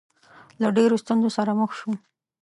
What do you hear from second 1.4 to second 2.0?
مخ شو.